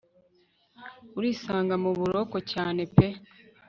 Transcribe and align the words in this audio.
urisanga 1.17 1.73
muburoko 1.83 2.37
cyane 2.51 2.81
pe 2.95 3.07